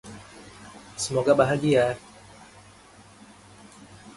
Semoga 1.03 1.31
bahagia! 1.39 1.85